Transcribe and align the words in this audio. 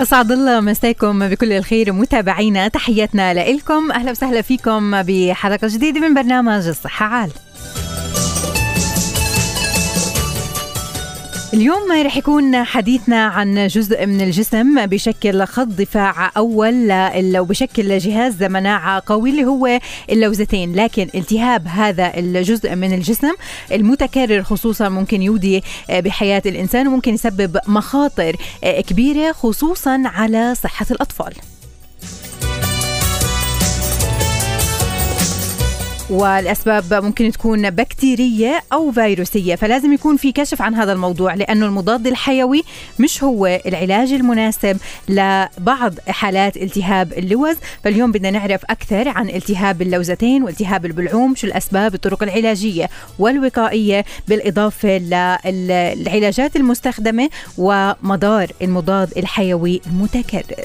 أسعد 0.00 0.32
الله 0.32 0.60
مساكم 0.60 1.28
بكل 1.28 1.52
الخير 1.52 1.92
متابعينا 1.92 2.68
تحياتنا 2.68 3.52
لكم 3.52 3.92
أهلا 3.92 4.10
وسهلا 4.10 4.42
فيكم 4.42 5.02
بحلقة 5.02 5.68
جديدة 5.68 6.00
من 6.00 6.14
برنامج 6.14 6.66
الصحة 6.66 7.06
عال. 7.06 7.30
اليوم 11.54 11.92
رح 11.92 12.16
يكون 12.16 12.64
حديثنا 12.64 13.24
عن 13.24 13.66
جزء 13.66 14.06
من 14.06 14.20
الجسم 14.20 14.86
بشكل 14.86 15.44
خط 15.44 15.66
دفاع 15.66 16.32
أول 16.36 16.92
وبشكل 17.38 17.98
جهاز 17.98 18.42
مناعه 18.42 19.02
قوي 19.06 19.30
اللي 19.30 19.44
هو 19.44 19.80
اللوزتين 20.10 20.74
لكن 20.74 21.08
التهاب 21.14 21.66
هذا 21.66 22.12
الجزء 22.18 22.74
من 22.74 22.92
الجسم 22.92 23.32
المتكرر 23.72 24.42
خصوصا 24.42 24.88
ممكن 24.88 25.22
يودي 25.22 25.62
بحياة 25.90 26.42
الإنسان 26.46 26.88
وممكن 26.88 27.14
يسبب 27.14 27.58
مخاطر 27.66 28.36
كبيرة 28.62 29.32
خصوصا 29.32 30.02
على 30.04 30.54
صحة 30.54 30.86
الأطفال. 30.90 31.32
والأسباب 36.10 36.94
ممكن 36.94 37.32
تكون 37.32 37.70
بكتيرية 37.70 38.62
أو 38.72 38.92
فيروسية 38.92 39.54
فلازم 39.54 39.92
يكون 39.92 40.16
في 40.16 40.32
كشف 40.32 40.62
عن 40.62 40.74
هذا 40.74 40.92
الموضوع 40.92 41.34
لأنه 41.34 41.66
المضاد 41.66 42.06
الحيوي 42.06 42.62
مش 42.98 43.24
هو 43.24 43.60
العلاج 43.66 44.12
المناسب 44.12 44.78
لبعض 45.08 45.94
حالات 46.08 46.56
التهاب 46.56 47.12
اللوز. 47.12 47.56
فاليوم 47.84 48.12
بدنا 48.12 48.30
نعرف 48.30 48.64
أكثر 48.70 49.08
عن 49.08 49.28
التهاب 49.28 49.82
اللوزتين 49.82 50.42
والتهاب 50.42 50.86
البلعوم 50.86 51.34
شو 51.34 51.46
الأسباب 51.46 51.94
الطرق 51.94 52.22
العلاجية 52.22 52.88
والوقائية 53.18 54.04
بالإضافة 54.28 54.98
للعلاجات 54.98 56.56
المستخدمة 56.56 57.30
ومدار 57.58 58.50
المضاد 58.62 59.12
الحيوي 59.18 59.80
المتكرر. 59.86 60.64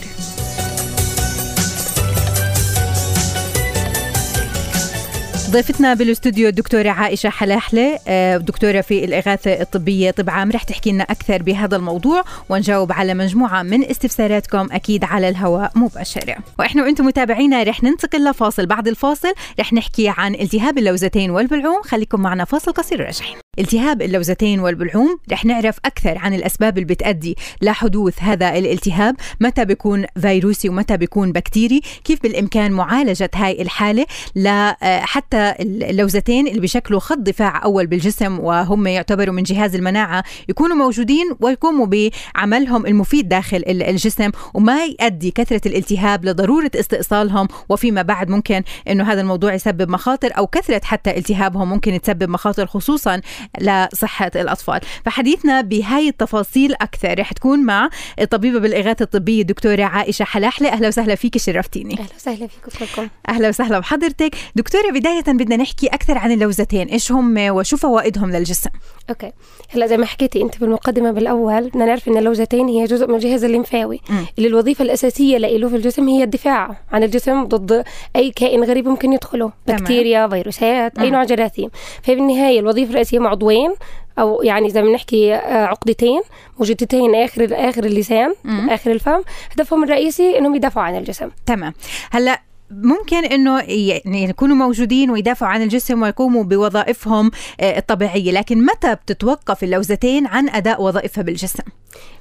ضيفتنا 5.54 5.94
بالاستوديو 5.94 6.50
الدكتورة 6.50 6.90
عائشة 6.90 7.30
حلاحلة 7.30 8.00
دكتورة 8.38 8.82
في 8.82 9.06
الإغاثة 9.06 9.62
الطبية 9.62 10.12
طب 10.12 10.30
عام 10.30 10.52
رح 10.52 10.64
تحكي 10.64 10.92
لنا 10.92 11.04
أكثر 11.04 11.44
بهذا 11.44 11.76
الموضوع 11.76 12.24
ونجاوب 12.50 12.92
على 12.92 13.14
مجموعة 13.14 13.64
من 13.64 13.86
استفساراتكم 13.86 14.68
أكيد 14.72 15.04
على 15.04 15.30
الهواء 15.30 15.72
مباشرة. 15.76 16.36
وإحنا 16.60 16.84
وإنتم 16.84 17.06
متابعينا 17.06 17.64
رح 17.64 17.84
ننتقل 17.84 18.30
لفاصل. 18.30 18.66
بعد 18.66 18.88
الفاصل 18.88 19.34
رح 19.60 19.74
نحكي 19.74 20.14
عن 20.18 20.36
التهاب 20.36 20.78
اللوزتين 20.78 21.32
والبلعوم. 21.32 21.82
خليكم 21.84 22.22
معنا 22.22 22.46
فاصل 22.46 22.72
قصير 22.72 23.06
راجعين 23.06 23.38
التهاب 23.60 24.02
اللوزتين 24.02 24.60
والبلعوم 24.60 25.20
رح 25.32 25.46
نعرف 25.46 25.78
أكثر 25.86 26.18
عن 26.18 26.34
الأسباب 26.34 26.78
اللي 26.78 26.94
بتأدي 26.94 27.38
لحدوث 27.62 28.16
هذا 28.20 28.58
الالتهاب. 28.58 29.16
متى 29.40 29.66
بيكون 29.66 30.06
فيروسي 30.22 30.70
ومتى 30.70 30.98
بيكون 30.98 31.32
بكتيري؟ 31.32 31.82
كيف 32.04 32.24
بالإمكان 32.24 32.72
معالجة 32.72 33.30
هاي 33.36 33.62
الحالة؟ 33.62 34.06
حتى 34.84 35.43
اللوزتين 35.50 36.48
اللي 36.48 36.60
بشكلوا 36.62 37.00
خط 37.00 37.18
دفاع 37.18 37.64
أول 37.64 37.88
بالجسم 37.88 38.40
وهم 38.40 38.88
يعتبروا 38.88 39.36
من 39.36 39.44
جهاز 39.44 39.76
المناعة 39.76 40.24
يكونوا 40.50 40.76
موجودين 40.76 41.36
ويقوموا 41.40 41.86
بعملهم 41.86 42.86
المفيد 42.86 43.30
داخل 43.30 43.64
الجسم 43.68 44.32
وما 44.54 44.86
يؤدي 44.86 45.32
كثرة 45.32 45.62
الالتهاب 45.66 46.26
لضرورة 46.26 46.72
استئصالهم 46.76 47.48
وفيما 47.70 48.02
بعد 48.02 48.30
ممكن 48.30 48.64
أنه 48.90 49.12
هذا 49.12 49.22
الموضوع 49.22 49.54
يسبب 49.54 49.90
مخاطر 49.90 50.38
أو 50.38 50.48
كثرة 50.48 50.82
حتى 50.84 51.18
التهابهم 51.18 51.70
ممكن 51.70 52.02
تسبب 52.02 52.30
مخاطر 52.30 52.68
خصوصا 52.68 53.22
لصحة 53.62 54.32
الأطفال. 54.36 54.80
فحديثنا 55.06 55.62
بهاي 55.62 56.10
التفاصيل 56.10 56.74
أكثر. 56.74 57.20
رح 57.20 57.34
تكون 57.34 57.60
مع 57.60 57.90
الطبيبة 58.22 58.60
بالإغاثة 58.60 59.04
الطبية 59.04 59.42
الدكتورة 59.42 59.84
عائشة 59.84 60.24
حلاحلة. 60.24 60.70
أهلا 60.70 60.88
وسهلا 60.88 61.16
فيك 61.16 61.38
شرفتيني. 61.38 61.94
أهلا 61.94 62.08
وسهلا 62.16 62.48
فيكم 62.48 62.86
كلكم. 62.86 63.10
أهلا 63.30 63.50
وسهلا 63.50 63.80
بحضرتك. 63.80 64.36
دكتورة 64.56 64.92
بداية 64.92 65.33
بدنا 65.38 65.56
نحكي 65.56 65.88
أكثر 65.88 66.18
عن 66.18 66.32
اللوزتين 66.32 66.88
إيش 66.88 67.12
هم 67.12 67.38
وشو 67.38 67.78
فوائدهم 67.78 68.32
للجسم؟ 68.32 68.70
okay. 69.10 69.32
هلا 69.70 69.88
زي 69.88 69.98
ما 69.98 70.06
حكيتي 70.06 70.42
أنت 70.42 70.60
بالمقدمة 70.60 71.12
بالأول 71.12 71.70
بدنا 71.70 71.86
نعرف 71.86 72.08
إن 72.08 72.18
اللوزتين 72.18 72.68
هي 72.68 72.86
جزء 72.86 73.08
من 73.08 73.16
الجهاز 73.16 73.44
الليمفاوي. 73.44 74.02
م. 74.10 74.14
اللي 74.38 74.48
الوظيفة 74.50 74.84
الأساسية 74.84 75.38
له 75.38 75.70
في 75.70 75.76
الجسم 75.76 76.08
هي 76.08 76.24
الدفاع 76.24 76.78
عن 76.92 77.04
الجسم 77.04 77.44
ضد 77.44 77.84
أي 78.16 78.32
كائن 78.32 78.64
غريب 78.64 78.88
ممكن 78.88 79.14
يدخله. 79.14 79.52
بكتيريا 79.68 80.28
فيروسات 80.28 81.00
أي 81.00 81.10
نوع 81.10 81.24
جراثيم. 81.24 81.70
فبالنهاية 82.04 82.60
الوظيفة 82.60 82.90
الرئيسية 82.90 83.20
مع 83.20 83.30
عضوين 83.30 83.74
أو 84.20 84.44
يعني 84.44 84.70
زي 84.70 84.82
ما 84.82 84.88
بنحكي 84.88 85.34
عقدتين 85.34 86.22
موجودتين 86.60 87.16
آخر 87.16 87.48
آخر 87.52 87.84
اللسان 87.84 88.34
م. 88.44 88.70
آخر 88.70 88.92
الفم. 88.92 89.22
هدفهم 89.52 89.84
الرئيسي 89.84 90.38
إنهم 90.38 90.56
يدافعوا 90.56 90.86
عن 90.86 90.98
الجسم. 90.98 91.30
تمام. 91.46 91.74
هلا 92.12 92.42
ممكن 92.72 93.26
إنه 93.26 93.60
يعني 93.60 94.24
يكونوا 94.24 94.56
موجودين 94.56 95.10
ويدافعوا 95.10 95.52
عن 95.52 95.62
الجسم 95.62 96.02
ويقوموا 96.02 96.44
بوظائفهم 96.44 97.32
الطبيعية، 97.62 98.32
لكن 98.32 98.66
متى 98.66 98.96
بتتوقف 98.96 99.64
اللوزتين 99.64 100.28
عن 100.28 100.50
أداء 100.50 100.82
وظائفها 100.82 101.22
بالجسم؟ 101.22 101.64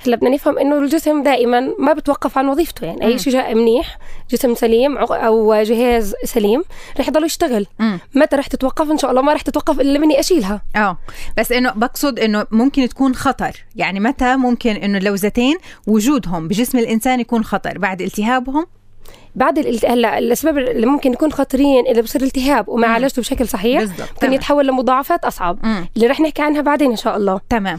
هلا 0.06 0.16
بدنا 0.16 0.30
نفهم 0.30 0.58
إنه 0.58 0.78
الجسم 0.78 1.22
دائما 1.22 1.74
ما 1.78 1.92
بتوقف 1.92 2.38
عن 2.38 2.48
وظيفته. 2.48 2.86
يعني 2.86 3.06
أي 3.06 3.18
شيء 3.18 3.32
جاء 3.32 3.54
منيح 3.54 3.98
جسم 4.30 4.54
سليم 4.54 4.98
أو 4.98 5.62
جهاز 5.62 6.14
سليم 6.24 6.64
رح 7.00 7.08
يضل 7.08 7.24
يشتغل. 7.24 7.66
م. 7.78 7.96
متى 8.14 8.36
رح 8.36 8.46
تتوقف؟ 8.46 8.90
إن 8.90 8.98
شاء 8.98 9.10
الله 9.10 9.22
ما 9.22 9.32
رح 9.32 9.42
تتوقف 9.42 9.80
إلا 9.80 9.98
مني 9.98 10.20
اشيلها 10.20 10.62
آه. 10.76 10.98
بس 11.38 11.52
إنه 11.52 11.70
بقصد 11.70 12.18
إنه 12.18 12.46
ممكن 12.50 12.88
تكون 12.88 13.14
خطر. 13.14 13.64
يعني 13.76 14.00
متى 14.00 14.36
ممكن 14.36 14.70
إنه 14.70 14.98
اللوزتين 14.98 15.56
وجودهم 15.86 16.48
بجسم 16.48 16.78
الإنسان 16.78 17.20
يكون 17.20 17.44
خطر؟ 17.44 17.78
بعد 17.78 18.02
التهابهم؟ 18.02 18.66
بعد 19.34 19.58
الالت... 19.58 19.84
هلا 19.84 20.18
الأسباب 20.18 20.58
اللي 20.58 20.86
ممكن 20.86 21.12
يكون 21.12 21.32
خطرين 21.32 21.86
اذا 21.86 22.00
بصير 22.00 22.22
التهاب 22.22 22.68
وما 22.68 22.86
عالجته 22.86 23.22
بشكل 23.22 23.48
صحيح 23.48 23.82
ممكن 23.82 24.32
يتحول 24.32 24.66
لمضاعفات 24.66 25.24
أصعب 25.24 25.58
مم. 25.62 25.86
اللي 25.96 26.06
رح 26.06 26.20
نحكي 26.20 26.42
عنها 26.42 26.60
بعدين 26.60 26.90
إن 26.90 26.96
شاء 26.96 27.16
الله. 27.16 27.40
تمام. 27.48 27.78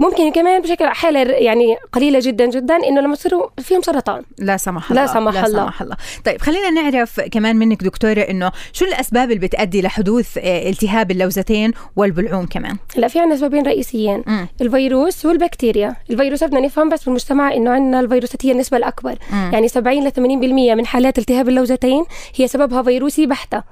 ممكن 0.00 0.32
كمان 0.32 0.62
بشكل 0.62 0.86
حالة 0.86 1.20
يعني 1.20 1.76
قليلة 1.92 2.20
جدا 2.22 2.46
جدا 2.46 2.76
إنه 2.76 3.00
لما 3.00 3.12
يصيروا 3.12 3.46
فيهم 3.58 3.82
سرطان. 3.82 4.22
لا 4.38 4.56
سمح 4.56 4.90
الله 4.90 5.02
لا 5.02 5.06
سمح 5.06 5.34
لا 5.34 5.46
الله. 5.46 5.64
سمح 5.64 5.82
الله. 5.82 5.96
طيب 6.24 6.40
خلينا 6.40 6.70
نعرف 6.70 7.20
كمان 7.20 7.56
منك 7.56 7.84
دكتورة 7.84 8.20
إنه 8.20 8.52
شو 8.72 8.84
الأسباب 8.84 9.30
اللي 9.30 9.46
بتؤدي 9.46 9.82
لحدوث 9.82 10.38
التهاب 10.38 11.10
اللوزتين 11.10 11.72
والبلعوم 11.96 12.46
كمان؟ 12.46 12.76
لا 12.96 13.08
في 13.08 13.20
عندنا 13.20 13.36
سببين 13.36 13.66
رئيسيين. 13.66 14.22
مم. 14.26 14.48
الفيروس 14.60 15.26
والبكتيريا. 15.26 15.96
الفيروسات 16.10 16.48
بدنا 16.48 16.60
نفهم 16.66 16.88
بس 16.88 17.04
بالمجتمع 17.04 17.54
إنه 17.54 17.70
عندنا 17.70 18.00
الفيروسات 18.00 18.46
هي 18.46 18.52
النسبة 18.52 18.76
الأكبر. 18.76 19.18
مم. 19.32 19.50
يعني 19.52 19.68
70 19.68 20.04
ل 20.08 20.10
80% 20.12 20.74
من 20.74 20.86
حالات 20.92 21.18
التهاب 21.18 21.48
اللوزتين 21.48 22.04
هي 22.36 22.48
سببها 22.48 22.82
فيروسي 22.82 23.26
بحتة. 23.26 23.62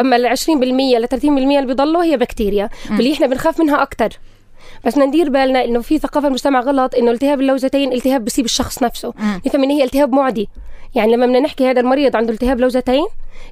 أما 0.00 0.16
ال 0.16 0.26
20% 0.38 0.40
ل 0.98 1.06
30% 1.08 1.24
اللي 1.24 1.66
بيضلوا 1.66 2.04
هي 2.04 2.16
بكتيريا 2.16 2.68
واللي 2.90 3.12
إحنا 3.12 3.26
بنخاف 3.26 3.60
منها 3.60 3.82
أكثر 3.82 4.08
بس 4.86 4.92
بدنا 4.92 5.06
ندير 5.06 5.30
بالنا 5.30 5.64
إنه 5.64 5.80
في 5.80 5.98
ثقافة 5.98 6.28
المجتمع 6.28 6.60
غلط 6.60 6.94
إنه 6.94 7.10
التهاب 7.10 7.40
اللوزتين 7.40 7.92
التهاب 7.92 8.24
بصيب 8.24 8.44
الشخص 8.44 8.82
نفسه. 8.82 9.14
نفهم 9.46 9.62
إن 9.64 9.70
هي 9.70 9.84
التهاب 9.84 10.12
معدي. 10.12 10.48
يعني 10.94 11.12
لما 11.12 11.26
بدنا 11.26 11.40
نحكي 11.40 11.70
هذا 11.70 11.80
المريض 11.80 12.16
عنده 12.16 12.32
التهاب 12.32 12.60
لوزتين 12.60 13.06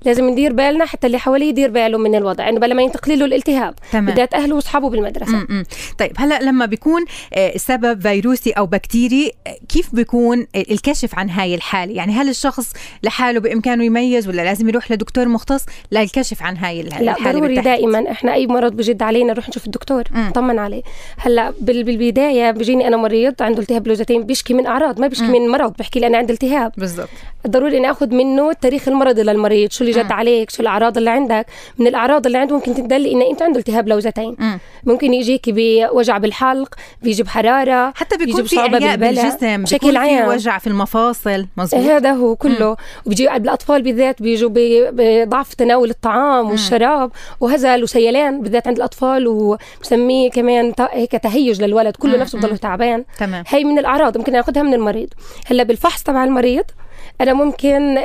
لازم 0.05 0.29
ندير 0.29 0.53
بالنا 0.53 0.85
حتى 0.85 1.07
اللي 1.07 1.19
حواليه 1.19 1.49
يدير 1.49 1.71
باله 1.71 1.99
من 1.99 2.15
الوضع 2.15 2.45
يعني 2.45 2.59
بلا 2.59 2.75
ما 2.75 2.83
ينتقل 2.83 3.19
له 3.19 3.25
الالتهاب 3.25 3.75
بدأت 3.95 4.35
أهله 4.35 4.55
وأصحابه 4.55 4.91
بالمدرسة. 4.91 5.37
م-م. 5.37 5.65
طيب 5.99 6.13
هلا 6.17 6.43
لما 6.43 6.67
بيكون 6.67 7.05
سبب 7.57 8.03
فيروسي 8.03 8.51
أو 8.51 8.67
بكتيري 8.67 9.33
كيف 9.69 9.95
بيكون 9.95 10.47
الكشف 10.57 11.15
عن 11.15 11.31
هاي 11.31 11.55
الحالة؟ 11.55 11.95
يعني 11.95 12.13
هل 12.13 12.29
الشخص 12.29 12.73
لحاله 13.03 13.41
بإمكانه 13.41 13.85
يميز 13.85 14.29
ولا 14.29 14.43
لازم 14.43 14.69
يروح 14.69 14.93
لدكتور 14.93 15.29
مختص؟ 15.29 15.67
للكشف 15.93 16.43
عن 16.43 16.57
هاي 16.57 16.81
الحاله 16.81 17.05
لا 17.05 17.33
ضروري 17.33 17.55
دائما. 17.55 18.11
إحنا 18.11 18.35
أي 18.35 18.47
مرض 18.47 18.73
بجد 18.73 19.03
علينا 19.03 19.33
نروح 19.33 19.49
نشوف 19.49 19.67
الدكتور 19.67 20.05
نطمن 20.15 20.59
عليه. 20.59 20.83
هلا 21.17 21.53
بالبداية 21.61 22.51
بيجيني 22.51 22.89
أنا 22.89 22.97
مريض 22.97 23.35
عنده 23.41 23.61
التهاب 23.61 23.89
لوزتين 23.89 24.23
بيشكي 24.23 24.55
من 24.55 24.67
أعراض 24.67 25.01
ما 25.01 25.07
بيشكي 25.07 25.27
م. 25.27 25.33
من 25.33 25.49
مرض 25.49 25.73
بحكي 25.79 26.01
لي 26.01 26.07
أنا 26.07 26.19
عندي 26.19 26.33
التهاب. 26.33 26.73
بالضبط. 26.77 27.09
ضروري 27.47 27.79
إني 27.79 27.91
آخذ 27.91 28.15
منه 28.15 28.51
التاريخ 28.51 28.89
المرضي 28.89 29.23
للمريض. 29.23 29.68
المريض 29.69 29.73
شو 29.73 29.85
اللي 29.85 30.05
جد 30.05 30.13
عليك 30.13 30.51
شو 30.51 30.63
الأعراض 30.63 30.97
اللي 30.99 31.11
عندك. 31.11 31.47
من 31.79 31.87
الأعراض 31.87 32.27
اللي 32.27 32.39
عنده 32.39 32.55
ممكن 32.55 32.75
تدلي 32.75 33.13
إن 33.13 33.23
أنت 33.23 33.43
عنده 33.43 33.59
التهاب 33.59 33.89
لوزتين. 33.89 34.37
ممكن 34.85 35.15
يجيك 35.15 35.43
بوجع 35.47 36.19
بالحلق 36.19 36.75
بيجي 37.03 37.23
بحرارة 37.23 37.93
حتى 37.97 38.17
بيكون 38.17 38.45
في 38.45 38.97
بالجسم 38.97 39.63
بشكل 39.63 39.97
عام. 39.97 40.29
وجع 40.29 40.59
في 40.59 40.67
المفاصل 40.67 41.47
مزبوط 41.57 41.81
هذا 41.81 42.13
هو 42.13 42.37
كله. 42.37 42.77
وبيجي 43.07 43.29
بالأطفال 43.29 43.83
بالذات 43.83 44.23
بيجوا 44.23 44.51
بضعف 44.93 45.55
تناول 45.55 45.91
الطعام 45.91 46.51
والشراب. 46.51 47.11
وهزل 47.41 47.83
وسيلان 47.83 48.41
بالذات 48.41 48.69
عند 48.69 48.77
الأطفال 48.77 49.29
وبسميه 49.29 50.31
كمان 50.31 50.73
هيك 50.93 51.13
تهيج 51.13 51.63
للولد. 51.63 51.97
كله 51.97 52.19
نفسه 52.19 52.39
بضله 52.39 52.57
تعبان. 52.57 53.05
تمام. 53.19 53.45
هي 53.49 53.65
من 53.65 53.79
الأعراض 53.79 54.19
ممكن 54.19 54.33
ناخذها 54.33 54.63
من 54.63 54.75
المريض. 54.75 55.09
هلأ 55.47 55.63
بالفحص 55.63 56.03
تبع 56.03 56.25
المريض 56.25 56.65
أنا 57.21 57.33
ممكن 57.33 57.99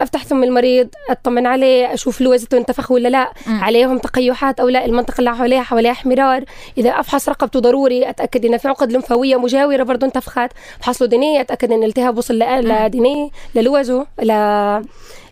أفتح 0.00 0.24
ثم 0.24 0.44
المريض 0.44 0.88
أطمن 1.10 1.46
عليه 1.46 1.94
أشوف 1.94 2.20
لوزته 2.20 2.58
انتفخ 2.58 2.90
ولا 2.90 3.08
لا. 3.08 3.32
م. 3.46 3.64
عليهم 3.64 3.98
تقيحات 3.98 4.60
أو 4.60 4.68
لا 4.68 4.84
المنطقة 4.84 5.18
اللي 5.18 5.30
حواليها 5.36 5.62
حواليها 5.62 5.92
احمرار. 5.92 6.44
إذا 6.78 6.90
أفحص 6.90 7.28
رقبته 7.28 7.60
ضروري 7.60 8.10
أتأكد 8.10 8.44
ان 8.44 8.58
في 8.58 8.68
عقد 8.68 8.92
لمفاوية 8.92 9.36
مجاورة 9.36 9.82
برضه 9.82 10.06
انتفخت. 10.06 10.50
بفحص 10.80 11.02
له 11.02 11.08
دينية 11.08 11.40
أتأكد 11.40 11.72
إن 11.72 11.82
الالتهاب 11.82 12.18
وصل 12.18 12.38
لدينيه 12.38 13.30
للوزه 13.54 14.06
ل 14.22 14.32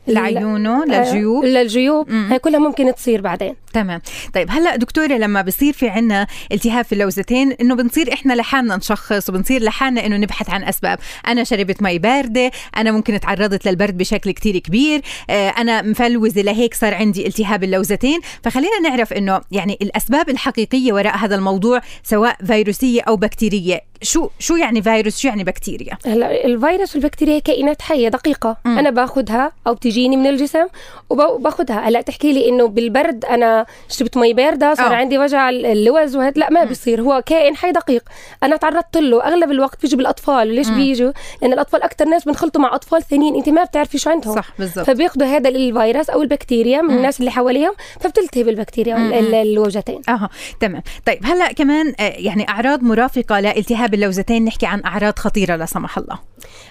لعيونه 0.09 0.85
للجيوب. 0.85 1.45
للجيوب. 1.45 2.11
هي 2.11 2.39
كلها 2.39 2.61
ممكن 2.61 2.95
تصير 2.95 3.21
بعدين. 3.21 3.55
تمام. 3.73 4.01
طيب 4.35 4.51
هلا 4.51 4.77
دكتورة 4.77 5.13
لما 5.13 5.43
بصير 5.43 5.73
في 5.73 5.89
عنا 5.89 6.27
التهاب 6.53 6.85
في 6.85 6.93
اللوزتين 6.93 7.53
إنه 7.53 7.75
بنصير 7.75 8.13
إحنا 8.13 8.33
لحالنا 8.33 8.77
نشخص 8.77 9.29
وبنصير 9.29 9.63
لحالنا 9.63 10.07
إنه 10.07 10.17
نبحث 10.17 10.51
عن 10.51 10.65
أسباب. 10.65 10.99
أنا 11.29 11.45
شربت 11.45 11.83
مي 11.83 11.99
باردة 11.99 12.51
أنا 12.77 12.93
ممكن 12.93 13.21
تعرضت 13.21 13.69
للبرد 13.69 13.99
بشكل 13.99 14.31
كتير 14.31 14.59
كبير 14.59 15.01
آه، 15.31 15.49
أنا 15.49 15.83
مفلوزة 15.83 16.43
لهيك 16.43 16.75
صار 16.75 16.95
عندي 16.95 17.27
التهاب 17.27 17.65
اللوزتين. 17.65 18.21
فخلينا 18.43 18.81
نعرف 18.83 19.13
إنه 19.13 19.41
يعني 19.51 19.79
الأسباب 19.83 20.29
الحقيقية 20.29 20.93
وراء 20.93 21.17
هذا 21.17 21.35
الموضوع 21.35 21.81
سواء 22.03 22.37
فيروسية 22.47 23.03
أو 23.03 23.17
بكتيرية. 23.17 23.81
شو 24.03 24.29
شو 24.39 24.57
يعني 24.57 24.83
فيروس؟ 24.83 25.19
شو 25.19 25.29
يعني 25.29 25.45
بكتيريا؟ 25.45 25.99
هلا 26.07 26.45
الفيروس 26.45 26.95
والبكتيريا 26.95 27.39
كائنات 27.39 27.83
حية 27.83 28.09
دقيقة. 28.09 28.57
م. 28.65 28.79
أنا 28.79 28.91
باخذها 28.91 29.53
أو 29.67 29.75
بتجيني 29.95 30.17
من 30.17 30.27
الجسم 30.27 30.67
وباخذها 31.11 31.89
هلا 31.89 32.01
تحكي 32.01 32.33
لي 32.33 32.49
إنه 32.49 32.69
بالبرد 32.69 33.25
أنا 33.25 33.67
شربت 33.89 34.17
مي 34.17 34.33
باردة 34.33 34.75
صار 34.75 34.87
أوه. 34.87 34.95
عندي 34.95 35.19
وجع 35.19 35.51
اللوز 35.51 36.17
وهذا 36.17 36.33
لا 36.37 36.51
ما. 36.51 36.65
بيصير 36.65 37.01
هو 37.01 37.23
كائن 37.27 37.57
حي 37.57 37.73
دقيق. 37.73 38.03
أنا 38.43 38.57
تعرضت 38.57 38.97
له. 38.97 39.25
أغلب 39.25 39.51
الوقت 39.51 39.83
بيجوا 39.83 39.99
بالأطفال. 39.99 40.49
ليش 40.49 40.69
بيجوا؟ 40.69 41.13
لأن 41.43 41.53
الأطفال 41.53 41.83
أكثر 41.83 42.05
ناس 42.05 42.25
بنخلطوا 42.25 42.61
مع 42.61 42.75
أطفال 42.75 43.03
ثانيين. 43.03 43.35
أنت 43.35 43.49
ما 43.49 43.65
بتعرفي 43.65 43.99
شو 43.99 44.11
عندهم. 44.11 44.35
صح 44.35 44.49
بالضبط. 44.59 44.87
فبياخذوا 44.87 45.27
هذا 45.27 45.49
الفيروس 45.49 46.11
أو 46.11 46.23
البكتيريا 46.23 46.83
من. 46.83 46.95
الناس 46.95 47.21
اللي 47.21 47.31
حواليهم 47.31 47.73
فبتلتهب 48.01 48.49
البكتيريا 48.49 48.97
اللوجتين 49.43 50.01
أها 50.09 50.29
تمام. 50.61 50.83
طيب 51.07 51.27
هلأ 51.27 51.53
كمان 51.53 51.95
آه، 52.01 52.03
يعني 52.03 52.49
أعراض 52.49 52.83
مرافقة 52.83 53.41
لالتهاب 53.41 53.95
اللوزتين. 53.95 54.45
نحكي 54.45 54.67
عن 54.67 54.83
أعراض 54.85 55.19
خطيرة 55.19 55.57
لا 55.57 55.67
سمح 55.67 55.99
الله. 55.99 56.19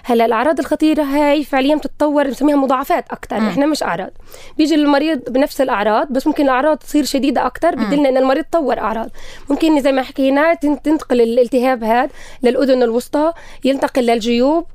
هلأ 0.04 0.24
الأعراض 0.24 0.58
الخطيرة 0.58 1.02
هاي 1.02 1.44
فعليا 1.44 1.76
بتتطور 1.76 2.24
بنسميها 2.24 2.56
مضاعفات. 2.56 3.04
أكثر 3.14 3.36
إحنا 3.36 3.66
مش 3.66 3.82
أعراض. 3.82 4.10
بيجي 4.58 4.74
المريض 4.74 5.20
بنفس 5.30 5.60
الأعراض 5.60 6.08
بس 6.10 6.26
ممكن 6.26 6.44
الأعراض 6.44 6.76
تصير 6.78 7.04
شديدة 7.04 7.46
أكثر 7.46 7.74
بدلنا 7.74 8.08
إن 8.08 8.16
المريض 8.16 8.44
طور 8.52 8.78
أعراض. 8.78 9.10
ممكن 9.50 9.80
زي 9.80 9.92
ما 9.92 10.02
حكينا 10.02 10.54
تنتقل 10.54 11.20
الالتهاب 11.20 11.84
هذا 11.84 12.10
للأذن 12.42 12.82
الوسطى 12.82 13.32
ينتقل 13.64 14.06
للجيوب 14.06 14.66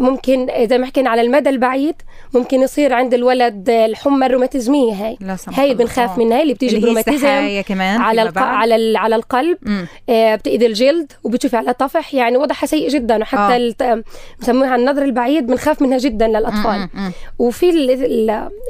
ممكن 0.00 0.48
زي 0.62 0.78
ما 0.78 0.86
حكينا 0.86 1.10
على 1.10 1.20
المدى 1.20 1.50
البعيد 1.50 1.94
ممكن 2.34 2.62
يصير 2.62 2.92
عند 2.92 3.14
الولد 3.14 3.70
الحمى 3.70 4.26
الروماتيزمية 4.26 4.92
هاي. 4.92 5.18
هاي 5.48 5.74
بنخاف 5.74 6.18
منها 6.18 6.42
اللي 6.42 6.54
بتيجي 6.54 6.78
بالروماتيزم 6.78 7.62
كمان 7.66 8.00
على 8.00 8.22
الق... 8.22 8.38
على 8.38 8.98
على 8.98 9.16
القلب. 9.16 9.58
آه 10.08 10.34
بتأذي 10.34 10.66
الجلد 10.66 11.12
وبتشوفي 11.24 11.56
على 11.56 11.72
طفح 11.72 12.14
يعني 12.14 12.36
وضعها 12.36 12.66
سيء 12.66 12.88
جدا. 12.88 13.18
وحتى 13.18 13.54
آه. 13.54 13.56
الت... 13.56 14.04
بسموها 14.40 14.76
النظر 14.76 15.02
البعيد 15.02 15.46
بنخاف 15.46 15.82
منها 15.82 15.98
جدا 15.98 16.28
للأطفال. 16.28 16.78
م- 16.78 16.90
م- 16.94 17.08
م. 17.08 17.12
وفي 17.38 17.70
ال... 17.70 17.90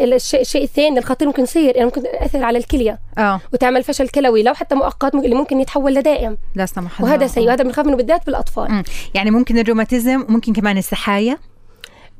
ال... 0.00 0.12
الشيء, 0.14 0.40
الشيء 0.40 0.62
الثاني 0.62 0.98
الخطير 0.98 1.28
ممكن 1.28 1.42
يصير 1.42 1.76
يعني 1.76 1.84
ممكن 1.84 2.04
ياثر 2.04 2.44
على 2.44 2.58
الكلية. 2.58 2.98
آه. 3.18 3.40
وتعمل 3.52 3.82
فشل 3.82 4.08
كلوي 4.08 4.42
لو 4.42 4.54
حتى 4.54 4.74
مؤقت 4.74 5.14
اللي 5.14 5.34
ممكن 5.34 5.60
يتحول 5.60 5.94
لدائم. 5.94 6.38
لا 6.54 6.66
سمح 6.66 7.00
الله. 7.00 7.12
وهذا 7.12 7.26
سيء. 7.26 7.46
وهذا 7.46 7.64
بنخاف 7.64 7.86
منه 7.86 7.96
بالذات 7.96 8.26
بالأطفال. 8.26 8.72
م. 8.72 8.82
يعني 9.14 9.30
ممكن 9.30 9.58
الروماتيزم 9.58 10.24
وممكن 10.28 10.52
كمان 10.52 10.78
السحايه 10.78 11.38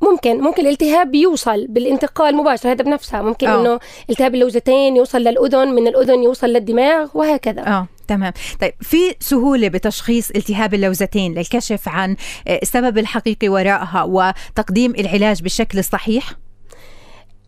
ممكن. 0.01 0.41
ممكن 0.41 0.65
الالتهاب 0.65 1.15
يوصل 1.15 1.67
بالانتقال 1.67 2.35
مباشر 2.35 2.71
هذا 2.71 2.83
بنفسها 2.83 3.21
ممكن 3.21 3.47
أوه. 3.47 3.61
إنه 3.61 3.79
التهاب 4.09 4.35
اللوزتين 4.35 4.95
يوصل 4.95 5.17
للأذن 5.17 5.67
من 5.67 5.87
الأذن 5.87 6.23
يوصل 6.23 6.47
للدماغ 6.47 7.09
وهكذا. 7.13 7.67
آه 7.67 7.87
تمام. 8.07 8.33
طيب 8.61 8.73
في 8.81 9.15
سهولة 9.19 9.67
بتشخيص 9.67 10.29
التهاب 10.31 10.73
اللوزتين 10.73 11.33
للكشف 11.33 11.89
عن 11.89 12.15
آه، 12.47 12.59
السبب 12.61 12.97
الحقيقي 12.97 13.49
وراءها 13.49 14.03
وتقديم 14.03 14.91
العلاج 14.91 15.41
بالشكل 15.41 15.79
الصحيح؟ 15.79 16.33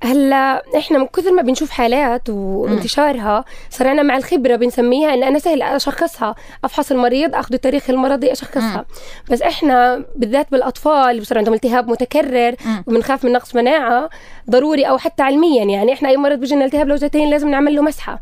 هلا 0.03 0.63
إحنا 0.77 0.97
من 0.97 1.07
كثر 1.07 1.31
ما 1.31 1.41
بنشوف 1.41 1.69
حالات 1.69 2.29
وانتشارها 2.29 3.45
صار 3.69 3.91
أنا 3.91 4.03
مع 4.03 4.17
الخبرة 4.17 4.55
بنسميها 4.55 5.13
إن 5.13 5.23
أنا 5.23 5.39
سهل 5.39 5.61
أشخصها. 5.61 6.35
أفحص 6.63 6.91
المريض 6.91 7.35
أخذ 7.35 7.53
التاريخ 7.53 7.89
المرضي 7.89 8.31
أشخصها. 8.31 8.85
بس 9.31 9.41
إحنا 9.41 10.03
بالذات 10.15 10.51
بالأطفال 10.51 11.09
اللي 11.09 11.21
بصير 11.21 11.37
عندهم 11.37 11.53
التهاب 11.53 11.89
متكرر 11.89 12.55
وبنخاف 12.87 13.25
من 13.25 13.31
نقص 13.31 13.55
مناعة 13.55 14.09
ضروري 14.49 14.83
أو 14.83 14.97
حتى 14.97 15.23
علميا 15.23 15.63
يعني. 15.63 15.93
إحنا 15.93 16.09
أي 16.09 16.17
مرض 16.17 16.39
بيجي 16.39 16.55
لنا 16.55 16.65
التهاب 16.65 16.87
لوزتين 16.87 17.29
لازم 17.29 17.49
نعمل 17.49 17.75
له 17.75 17.81
مسحة. 17.81 18.19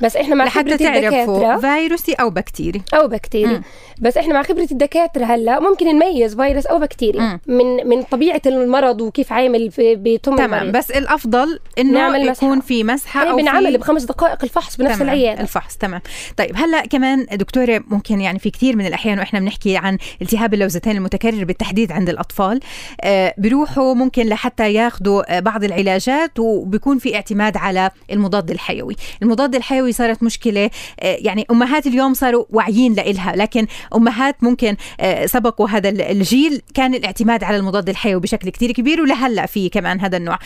بس 0.00 0.16
إحنا 0.16 0.34
مع 0.34 0.48
خبرة 0.48 0.72
الدكاترة 0.72 1.56
فيروسي 1.56 2.12
أو 2.12 2.30
بكتيري. 2.30 2.82
أو 2.94 3.08
بكتيري. 3.08 3.60
بس 4.00 4.16
إحنا 4.16 4.34
مع 4.34 4.42
خبرة 4.42 4.68
الدكاترة 4.72 5.24
هلا 5.24 5.60
ممكن 5.60 5.86
نميز 5.86 6.36
فيروس 6.36 6.66
أو 6.66 6.78
بكتيري. 6.78 7.38
من 7.46 7.88
من 7.88 8.02
طبيعة 8.02 8.42
المرض 8.46 9.00
وكيف 9.00 9.32
عامل 9.32 9.70
بتم 9.78 10.36
تمام. 10.36 10.72
بس 10.72 10.90
الأفضل 11.10 11.58
إنه 11.78 11.92
نعمل 11.92 12.28
يكون 12.28 12.60
في 12.60 12.84
مسحة 12.84 13.20
يعني 13.20 13.30
أو 13.30 13.36
بنعمل 13.36 13.78
بخمس 13.78 14.02
دقائق 14.02 14.44
الفحص 14.44 14.76
بنفس 14.76 15.02
العيادة. 15.02 15.40
الفحص 15.40 15.76
تمام. 15.76 16.00
طيب 16.36 16.56
هلأ 16.56 16.86
كمان 16.86 17.26
دكتورة 17.32 17.84
ممكن 17.88 18.20
يعني 18.20 18.38
في 18.38 18.50
كثير 18.50 18.76
من 18.76 18.86
الأحيان 18.86 19.18
وإحنا 19.18 19.40
بنحكي 19.40 19.76
عن 19.76 19.98
التهاب 20.22 20.54
اللوزتين 20.54 20.96
المتكرر 20.96 21.44
بالتحديد 21.44 21.92
عند 21.92 22.08
الأطفال 22.08 22.60
آه 23.00 23.34
بيروحوا 23.38 23.94
ممكن 23.94 24.26
لحتى 24.26 24.74
ياخذوا 24.74 25.36
آه، 25.36 25.40
بعض 25.40 25.64
العلاجات 25.64 26.38
وبيكون 26.38 26.98
في 26.98 27.14
اعتماد 27.14 27.56
على 27.56 27.90
المضاد 28.12 28.50
الحيوي. 28.50 28.96
المضاد 29.22 29.54
الحيوي 29.54 29.92
صارت 29.92 30.22
مشكلة 30.22 30.64
آه 31.00 31.16
يعني 31.20 31.46
أمهات 31.50 31.86
اليوم 31.86 32.14
صاروا 32.14 32.44
واعيين 32.50 32.94
لإلها 32.94 33.36
لكن 33.36 33.66
أمهات 33.94 34.44
ممكن 34.44 34.76
آه 35.00 35.26
سبقوا 35.26 35.68
هذا 35.68 35.88
الجيل 35.88 36.62
كان 36.74 36.94
الاعتماد 36.94 37.44
على 37.44 37.56
المضاد 37.56 37.88
الحيوي 37.88 38.20
بشكل 38.20 38.48
كتير 38.48 38.72
كبير 38.72 39.00
ولهلأ 39.00 39.46
في 39.46 39.68
كمان 39.68 40.00
هذا 40.00 40.16
النوع. 40.16 40.38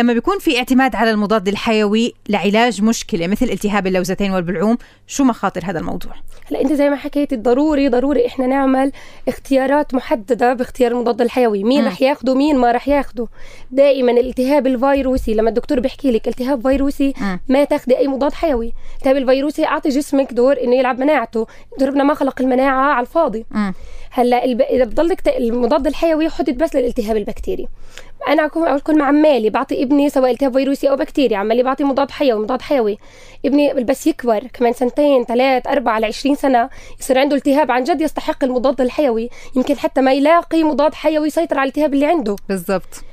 لما 0.00 0.12
بيكون 0.12 0.38
في 0.38 0.58
اعتماد 0.58 0.96
على 0.96 1.10
المضاد 1.10 1.48
الحيوي 1.48 2.14
لعلاج 2.28 2.82
مشكلة 2.82 3.26
مثل 3.26 3.46
التهاب 3.46 3.86
اللوزتين 3.86 4.32
والبلعوم 4.32 4.78
شو 5.06 5.24
مخاطر 5.24 5.60
هذا 5.64 5.78
الموضوع؟ 5.78 6.12
هلا 6.50 6.60
انت 6.60 6.72
زي 6.72 6.90
ما 6.90 6.96
حكيتي 6.96 7.36
ضروري 7.36 7.88
ضروري 7.88 8.26
إحنا 8.26 8.46
نعمل 8.46 8.92
اختيارات 9.28 9.94
محددة 9.94 10.54
باختيار 10.54 10.92
المضاد 10.92 11.20
الحيوي. 11.20 11.64
مين 11.64 11.86
رح 11.86 12.02
ياخده 12.02 12.34
مين 12.34 12.58
ما 12.58 12.72
رح 12.72 12.88
ياخده. 12.88 13.28
دائما 13.70 14.12
الالتهاب 14.12 14.66
الفيروسي 14.66 15.34
لما 15.34 15.48
الدكتور 15.48 15.80
بيحكي 15.80 16.10
لك 16.10 16.28
التهاب 16.28 16.62
فيروسي 16.68 17.14
ما 17.48 17.64
تاخذي 17.64 17.98
أي 17.98 18.08
مضاد 18.08 18.32
حيوي. 18.32 18.72
الالتهاب 18.92 19.16
الفيروسي 19.16 19.64
أعطي 19.64 19.88
جسمك 19.88 20.32
دور 20.32 20.62
إنه 20.64 20.76
يلعب 20.76 21.00
مناعته. 21.00 21.46
ربنا 21.82 22.04
ما 22.04 22.14
خلق 22.14 22.40
المناعة 22.40 22.92
على 22.92 23.06
الفاضي. 23.06 23.46
هلا 24.10 24.44
الب... 24.44 24.60
إذا 24.60 24.84
بضلك. 24.84 25.28
المضاد 25.28 25.86
الحيوي 25.86 26.28
حدد 26.28 26.58
بس 26.58 26.76
للالتهاب 26.76 27.16
البكتيري. 27.16 27.68
أنا 28.28 28.44
اكون 28.44 28.68
أكون 28.68 29.02
عمالي 29.02 29.50
بعطي 29.50 29.82
ابني 29.82 30.10
سواء 30.10 30.30
التهاب 30.30 30.52
فيروسي 30.52 30.90
أو 30.90 30.96
بكتيري 30.96 31.34
عمالي 31.34 31.62
بعطي 31.62 31.84
مضاد 31.84 32.10
حيوي 32.10 32.42
مضاد 32.42 32.62
حيوي. 32.62 32.98
ابني 33.46 33.74
بس 33.74 34.06
يكبر 34.06 34.46
كمان 34.52 34.72
سنتين 34.72 35.24
ثلاث 35.24 35.66
أربع 35.66 35.92
على 35.92 36.06
20 36.06 36.34
سنة 36.34 36.70
يصير 37.00 37.18
عنده 37.18 37.36
التهاب 37.36 37.70
عن 37.70 37.84
جد 37.84 38.00
يستحق 38.00 38.44
المضاد 38.44 38.80
الحيوي. 38.80 39.30
يمكن 39.56 39.78
حتى 39.78 40.00
ما 40.00 40.12
يلاقي 40.12 40.62
مضاد 40.62 40.94
حيوي 40.94 41.26
يسيطر 41.26 41.58
على 41.58 41.68
الالتهاب 41.68 41.94
اللي 41.94 42.06
عنده. 42.06 42.36
بالضبط. 42.48 43.04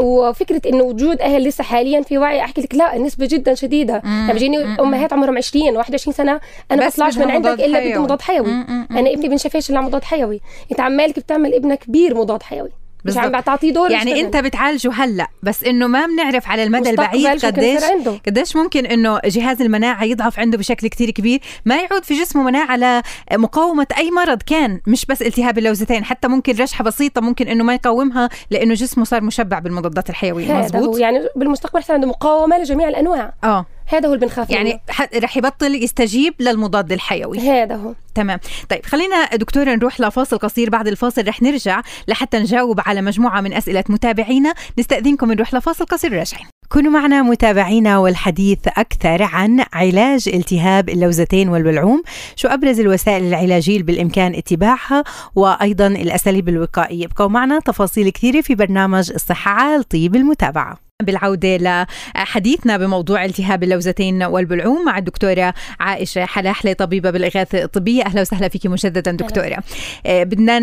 وفكرة 0.00 0.62
انه 0.66 0.84
وجود 0.84 1.20
أهل 1.20 1.44
لسه 1.44 1.64
حاليا 1.64 2.02
في 2.02 2.18
وعي 2.18 2.40
أحكي 2.40 2.60
لك 2.60 2.74
لا 2.74 2.96
النسبة 2.96 3.26
جدا 3.26 3.54
شديدة. 3.54 4.02
يعني 4.04 4.32
بيجيني 4.32 4.80
أمهات 4.80 5.12
عمرهم 5.12 5.36
20 5.36 5.76
21 5.76 6.14
سنة 6.14 6.40
أنا 6.70 6.80
ما 6.82 6.88
بطلعش 6.88 7.18
من 7.18 7.30
عندك 7.30 7.60
إلا 7.60 7.80
بدي 7.80 7.98
مضاد 7.98 8.22
حيوي. 8.22 8.50
أنا 8.90 9.10
ابني 9.12 9.28
بنشفاش 9.28 9.70
الا 9.70 9.80
مضاد 9.80 10.04
حيوي؟ 10.04 10.40
أنت 10.70 10.80
عمالك 10.80 11.18
بتعمل 11.18 11.54
ابنك 11.54 11.78
كبير 11.78 12.14
مضاد 12.14 12.42
حيوي. 12.42 12.70
مش 13.04 13.16
عم 13.16 13.40
تعطيه 13.40 13.72
دور 13.72 13.90
يعني 13.90 14.10
يشتغل. 14.10 14.24
انت 14.24 14.36
بتعالجه 14.36 14.92
هلأ 14.92 15.28
بس 15.42 15.64
انه 15.64 15.86
ما 15.86 16.06
بنعرف 16.06 16.48
على 16.48 16.64
المدى 16.64 16.90
البعيد 16.90 17.44
قديش 17.44 17.84
قديش 18.26 18.56
ممكن 18.56 18.86
انه 18.86 19.20
جهاز 19.24 19.62
المناعة 19.62 20.04
يضعف 20.04 20.38
عنده 20.38 20.58
بشكل 20.58 20.88
كتير 20.88 21.10
كبير. 21.10 21.40
ما 21.64 21.76
يعود 21.76 22.04
في 22.04 22.20
جسمه 22.20 22.42
مناعة 22.42 23.02
لمقاومه 23.32 23.86
أي 23.98 24.10
مرض. 24.10 24.42
كان 24.42 24.80
مش 24.86 25.06
بس 25.06 25.22
التهاب 25.22 25.58
اللوزتين 25.58 26.04
حتى 26.04 26.28
ممكن 26.28 26.56
رشحة 26.62 26.84
بسيطة 26.84 27.20
ممكن 27.20 27.48
إنه 27.48 27.64
ما 27.64 27.74
يقاومها 27.74 28.28
لإنه 28.50 28.74
جسمه 28.74 29.04
صار 29.04 29.22
مشبع 29.22 29.58
بالمضادات 29.58 30.10
الحيوية. 30.10 30.52
مزبوط 30.52 30.98
يعني 30.98 31.20
بالمستقبل 31.36 31.82
عنده 31.90 32.08
مقاومة 32.08 32.58
لجميع 32.58 32.88
الأنواع. 32.88 33.32
آه. 33.44 33.66
هذا 33.88 34.08
هو 34.08 34.14
اللي 34.14 34.26
بنخاف 34.26 34.50
يعني 34.50 34.80
رح 35.16 35.36
يبطل 35.36 35.74
يستجيب 35.74 36.34
للمضاد 36.40 36.92
الحيوي. 36.92 37.38
هذا 37.38 37.76
هو. 37.76 37.94
تمام. 38.14 38.38
طيب 38.68 38.86
خلينا 38.86 39.36
دكتورة 39.36 39.74
نروح 39.74 40.00
لفاصل 40.00 40.38
قصير 40.38 40.70
بعد 40.70 40.88
الفاصل 40.88 41.28
رح 41.28 41.42
نرجع 41.42 41.82
لحتى 42.08 42.38
نجاوب 42.38 42.80
على 42.86 43.02
مجموعة 43.02 43.40
من 43.40 43.52
أسئلة 43.52 43.84
متابعينا. 43.88 44.54
نستأذنكم 44.78 45.32
نروح 45.32 45.54
لفاصل 45.54 45.84
قصير 45.84 46.12
راجعين 46.12 46.46
كونوا 46.68 46.92
معنا 46.92 47.22
متابعينا 47.22 47.98
والحديث 47.98 48.58
أكثر 48.66 49.22
عن 49.22 49.64
علاج 49.72 50.28
التهاب 50.34 50.88
اللوزتين 50.88 51.48
والبلعوم 51.48 52.02
شو 52.36 52.48
أبرز 52.48 52.80
الوسائل 52.80 53.24
العلاجية 53.24 53.82
بالإمكان 53.82 54.34
اتباعها 54.34 55.04
وأيضا 55.34 55.86
الأساليب 55.86 56.48
الوقائية. 56.48 57.06
ابقوا 57.06 57.28
معنا 57.28 57.58
تفاصيل 57.58 58.08
كثيرة 58.10 58.40
في 58.40 58.54
برنامج 58.54 59.12
الصحة 59.12 59.50
على 59.50 59.82
طيب 59.82 60.16
المتابعة. 60.16 60.87
بالعودة 61.02 61.56
لحديثنا 61.56 62.76
بموضوع 62.76 63.24
التهاب 63.24 63.62
اللوزتين 63.62 64.22
والبلعوم 64.22 64.84
مع 64.84 64.98
الدكتورة 64.98 65.54
عائشة 65.80 66.24
حلاحلة 66.24 66.72
طبيبة 66.72 67.10
بالإغاثة 67.10 67.62
الطبية. 67.62 68.02
أهلا 68.02 68.20
وسهلا 68.20 68.48
فيك 68.48 68.66
مجددا 68.66 69.10
دكتورة. 69.12 69.58
أه 70.06 70.22
بدنا 70.22 70.58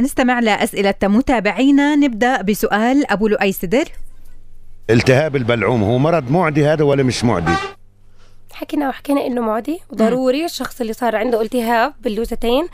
نستمع 0.00 0.40
لأسئلة 0.40 0.94
متابعينا. 1.02 1.96
نبدأ 1.96 2.42
بسؤال 2.42 3.12
أبو 3.12 3.28
لؤي 3.28 3.52
سدر. 3.52 3.84
التهاب 4.90 5.36
البلعوم 5.36 5.82
هو 5.82 5.98
مرض 5.98 6.30
معدي 6.30 6.66
هذا 6.66 6.84
ولا 6.84 7.02
مش 7.02 7.24
معدي؟ 7.24 7.52
حكينا 8.58 8.88
وحكينا 8.88 9.26
إنه 9.26 9.40
معدي. 9.40 9.80
وضروري 9.90 10.44
الشخص 10.44 10.80
اللي 10.80 10.92
صار 10.92 11.16
عنده 11.16 11.42
التهاب 11.42 11.94
باللوزتين 12.02 12.68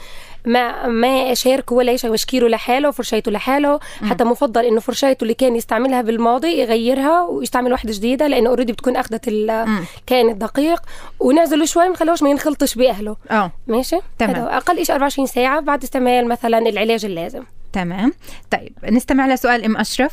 ما 0.46 0.86
ما 0.86 1.30
يشاركه 1.30 1.74
ولا 1.74 1.96
مشكيله 2.04 2.48
لحاله 2.48 2.90
فرشايته 2.90 3.30
لحاله. 3.30 3.80
حتى 4.10 4.24
مفضل 4.24 4.64
إنه 4.64 4.80
فرشايته 4.80 5.22
اللي 5.22 5.34
كان 5.34 5.56
يستعملها 5.56 6.02
بالماضي 6.02 6.60
يغيرها 6.60 7.22
ويستعمل 7.22 7.72
واحدة 7.72 7.92
جديدة 7.92 8.26
لأنه 8.26 8.50
اوريدي 8.50 8.72
بتكون 8.72 8.96
أخذت 8.96 9.28
الكائن 9.28 10.28
الدقيق. 10.28 10.82
ونعزله 11.20 11.64
شوي 11.64 11.84
ما 11.84 11.90
نخلوش 11.90 12.22
ما 12.22 12.30
ينخلطش 12.30 12.74
بأهله. 12.74 13.16
آه. 13.30 13.52
ماشي؟ 13.66 13.98
تمام. 14.18 14.36
أقل 14.36 14.86
شيء 14.86 14.94
24 14.94 15.26
ساعة 15.26 15.60
بعد 15.60 15.82
استعمال 15.82 16.28
مثلا 16.28 16.58
العلاج 16.58 17.04
اللازم. 17.04 17.42
تمام. 17.72 18.12
طيب 18.50 18.72
نستمع 18.84 19.26
لسؤال 19.26 19.64
أم 19.64 19.76
أشرف. 19.76 20.12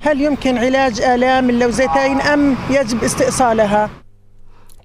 هل 0.00 0.20
يمكن 0.20 0.58
علاج 0.58 1.00
آلام 1.00 1.50
اللوزتين 1.50 2.20
أم 2.20 2.56
يجب 2.70 3.04
استئصالها؟ 3.04 3.90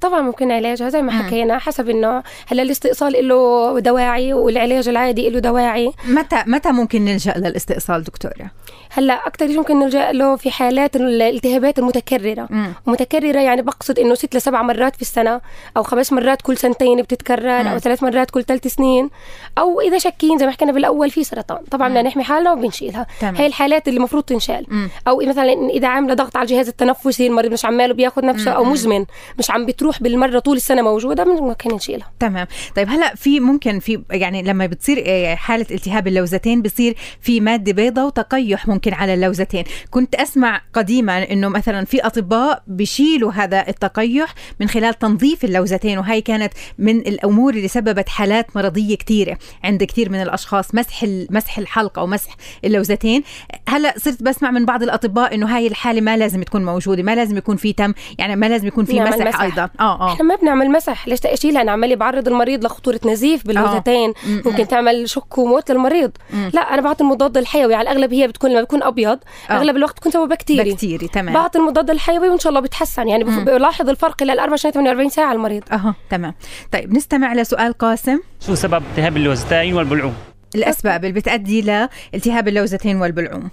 طبعا 0.02 0.22
ممكن 0.22 0.52
علاجها 0.52 0.90
زي 0.90 1.02
ما 1.02 1.12
حكينا 1.12 1.58
حسب 1.58 1.90
النوع 1.90 2.24
هلا 2.48 2.62
الاستئصال 2.62 3.28
له 3.28 3.80
دواعي 3.80 4.34
والعلاج 4.34 4.90
العادي 4.90 5.30
له 5.30 5.40
دواعي. 5.40 5.92
متى 6.08 6.44
متى 6.48 6.72
ممكن 6.72 7.06
نلجأ 7.06 7.34
للاستئصال 7.38 8.04
دكتورة؟ 8.04 8.52
هلا 8.90 9.28
أكثر 9.28 9.48
شيء 9.48 9.58
ممكن 9.58 9.80
نلجأ 9.80 10.12
له 10.12 10.36
في 10.36 10.52
حالات 10.52 10.96
الالتهابات 10.96 11.80
المتكررة. 11.80 12.48
مم. 12.50 12.74
متكررة 12.86 13.40
يعني 13.40 13.62
بقصد 13.62 14.00
إنه 14.00 14.16
ست 14.16 14.36
لسبع 14.36 14.62
مرات 14.62 14.96
في 14.96 15.02
السنة 15.02 15.42
أو 15.78 15.84
خمس 15.84 16.14
مرات 16.14 16.42
كل 16.42 16.58
سنتين 16.58 17.02
بتتكرر 17.02 17.64
مم. 17.64 17.68
أو 17.68 17.78
ثلاث 17.78 18.04
مرات 18.04 18.32
كل 18.32 18.44
ثلاث 18.44 18.68
سنين 18.68 19.10
أو 19.58 19.82
إذا 19.82 19.98
شاكين 19.98 20.38
زي 20.38 20.46
ما 20.46 20.52
حكينا 20.52 20.72
بالأول 20.72 21.10
في 21.10 21.24
سرطان. 21.24 21.64
طبعا 21.72 21.90
بدنا 21.90 22.02
نحمي 22.02 22.24
حالنا 22.24 22.52
وبنشيلها. 22.52 23.08
تمام. 23.20 23.36
هي 23.36 23.46
الحالات 23.46 23.88
اللي 23.88 23.98
المفروض 23.98 24.24
تنشال. 24.24 24.66
مم. 24.68 24.90
أو 25.08 25.22
مثلا 25.25 25.70
إذا 25.70 25.88
عاملة 25.88 26.14
ضغط 26.14 26.38
على 26.38 26.44
الجهاز 26.44 26.68
التنفسي 26.68 27.28
المريض 27.28 27.52
مش 27.52 27.66
عماله 27.66 27.94
بياخذ 27.94 28.25
نفسه 28.25 28.52
أو 28.52 28.64
مزمن 28.64 29.06
مش 29.40 29.52
عم 29.52 29.66
بتروح 29.66 29.95
بالمرة 30.02 30.40
طول 30.40 30.58
السنة 30.58 30.82
موجودة 30.82 31.24
ممكن 31.24 31.75
نشيلها 31.75 32.12
تمام. 32.20 32.48
طيب 32.75 32.90
هلأ 32.90 33.16
في 33.16 33.40
ممكن 33.40 33.80
في 33.80 34.04
يعني 34.12 34.44
لما 34.44 34.66
بتصير 34.66 35.36
حالة 35.36 35.66
التهاب 35.72 36.08
اللوزتين 36.08 36.62
بصير 36.62 36.96
في 37.22 37.40
مادة 37.40 37.72
بيضاء 37.72 38.06
وتقيح 38.06 38.68
ممكن 38.68 38.94
على 38.94 39.14
اللوزتين. 39.14 39.64
كنت 39.90 40.16
أسمع 40.16 40.62
قديما 40.74 41.32
إنه 41.32 41.48
مثلا 41.48 41.86
في 41.86 42.00
أطباء 42.02 42.64
بيشيلوا 42.68 43.32
هذا 43.32 43.68
التقيح 43.68 44.34
من 44.60 44.68
خلال 44.68 44.94
تنظيف 45.00 45.46
اللوزتين 45.46 45.98
وهي 45.98 46.22
كانت 46.22 46.54
من 46.78 47.00
الأمور 47.00 47.54
اللي 47.54 47.68
سببت 47.68 48.10
حالات 48.10 48.56
مرضية 48.56 48.98
كثيره 48.98 49.38
عند 49.64 49.84
كثير 49.84 50.10
من 50.10 50.22
الأشخاص 50.22 50.75
مسح 50.75 51.06
مسح 51.30 51.58
الحلق 51.58 52.00
أو 52.00 52.08
مسح 52.08 52.36
اللوزتين. 52.66 53.24
هلأ 53.68 53.94
صرت 53.98 54.24
بسمع 54.24 54.52
من 54.52 54.66
بعض 54.66 54.84
الأطباء 54.84 55.36
إنه 55.36 55.58
هاي 55.58 55.68
الحالة 55.68 56.02
ما 56.02 56.18
لازم 56.18 56.44
تكون 56.44 56.66
موجودة 56.66 57.04
ما 57.04 57.16
لازم 57.16 57.38
يكون 57.38 57.56
في 57.56 57.74
تم 57.74 57.94
يعني 58.20 58.36
ما 58.36 58.46
لازم 58.46 58.68
يكون 58.68 58.86
في 58.86 59.00
مسح, 59.00 59.18
مسح 59.18 59.42
أيضا. 59.42 59.70
آه 59.79 60.01
آه. 60.01 60.13
إحنا 60.13 60.25
ما 60.25 60.36
بنعمل 60.36 60.72
مسح 60.72 61.08
ليش 61.08 61.25
اشيلها 61.25 61.62
أنا 61.62 61.72
عمالي 61.72 61.96
بعرض 61.96 62.27
المريض 62.27 62.65
لخطورة 62.65 63.00
نزيف 63.05 63.48
باللوزتين 63.48 64.10
آه. 64.10 64.41
ممكن 64.46 64.67
تعمل 64.67 65.10
شك 65.10 65.38
وموت 65.38 65.72
للمريض. 65.72 66.12
مم. 66.34 66.51
لا 66.53 66.62
أنا 66.62 66.82
بعطي 66.82 67.03
المضاد 67.03 67.38
الحيوي 67.38 67.75
على 67.75 67.89
الأغلب 67.91 68.13
هي 68.13 68.27
بتكون 68.27 68.51
لما 68.51 68.60
بيكون 68.62 68.84
أبيض 68.84 69.20
آه. 69.50 69.53
أغلب 69.53 69.75
الوقت 69.77 69.96
بتكون 69.96 70.12
سبب 70.12 70.29
بكتيري 70.29 70.72
بكتيري 70.74 71.08
تمام. 71.08 71.34
بعطي 71.34 71.60
المضاد 71.60 71.89
الحيوي 71.89 72.29
وإن 72.29 72.39
شاء 72.39 72.50
الله 72.50 72.60
بتحسن 72.62 73.08
يعني 73.08 73.24
مم. 73.24 73.46
بلاحظ 73.46 73.89
الفرق 73.89 74.20
خلال 74.20 74.39
24 74.39 74.74
48 74.74 75.10
ساعة 75.10 75.25
على 75.25 75.36
المريض. 75.36 75.63
أها 75.72 75.96
تمام. 76.10 76.34
طيب 76.72 76.94
نستمع 76.94 77.34
لسؤال 77.34 77.74
قاسم. 77.74 78.20
شو 78.46 78.55
سبب 78.55 78.84
التهاب 78.91 79.17
اللوزتين 79.17 79.74
والبلعوم؟ 79.74 80.13
الأسباب 80.55 81.05
اللي 81.05 81.20
بتؤدي 81.20 81.62
لالتهاب 81.62 82.48
اللوزتين 82.48 83.01
والبلعوم. 83.01 83.50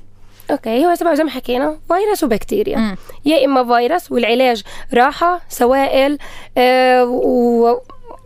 okay 0.50 0.86
هو 0.86 0.94
سبب 0.94 1.14
زي 1.14 1.24
ما 1.24 1.30
حكينا 1.30 1.78
فيروس 1.88 2.24
وبكتيريا. 2.24 2.96
يا 3.24 3.44
إما 3.44 3.64
فيروس 3.64 4.12
والعلاج 4.12 4.62
راحة 4.94 5.40
سوائل 5.48 6.18
آه 6.58 7.04
و 7.04 7.80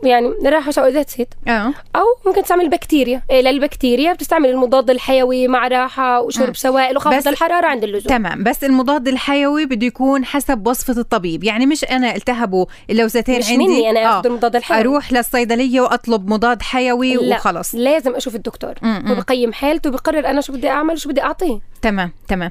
يعني 0.05 0.29
راحه 0.47 0.71
سوائل 0.71 0.95
that's 0.95 1.11
it 1.11 1.29
آه. 1.49 1.73
أو 1.97 2.03
ممكن 2.27 2.43
تستعمل 2.43 2.69
بكتيريا 2.69 3.23
إيه 3.31 3.41
للبكتيريا 3.41 4.13
بتستعمل 4.13 4.49
المضاد 4.51 4.91
الحيوي 4.91 5.49
مع 5.49 5.69
راحة 5.69 6.21
وشرب 6.21 6.47
مم. 6.47 6.55
سوائل 6.55 6.97
وخفض 6.97 7.29
الحرارة 7.29 7.67
عند 7.67 7.85
اللزوم. 7.85 8.09
تمام. 8.09 8.45
بس 8.45 8.65
المضاد 8.65 9.09
الحيوي 9.09 9.67
بده 9.67 9.87
يكون 9.87 10.25
حسب 10.25 10.67
وصفة 10.67 11.01
الطبيب. 11.01 11.45
يعني 11.45 11.67
مش 11.67 11.85
أنا 11.85 12.15
التهبوا 12.17 12.67
اللوزتين 12.91 13.39
مش 13.39 13.51
عندي. 13.51 13.65
مني 13.67 13.91
أنا 13.91 14.01
آه. 14.05 14.19
أخذ 14.21 14.27
المضاد 14.27 14.57
الحيوي. 14.57 14.81
أروح 14.81 15.13
للصيدلية 15.13 15.81
وأطلب 15.81 16.29
مضاد 16.31 16.63
حيوي 16.63 17.15
لا. 17.15 17.37
وخلص 17.37 17.75
لازم 17.75 18.15
أشوف 18.15 18.35
الدكتور. 18.35 18.75
مم،. 18.83 19.11
وبقيم 19.11 19.53
حالته 19.53 19.91
وبقرر 19.91 20.27
أنا 20.27 20.41
شو 20.41 20.53
بدي 20.53 20.69
أعمل 20.69 20.95
وشو 20.95 21.09
بدي 21.09 21.23
أعطيه. 21.23 21.59
تمام 21.83 22.13
تمام. 22.29 22.51